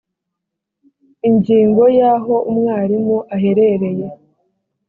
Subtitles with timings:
[1.29, 4.07] ingingo ya aho umwarimu aherereye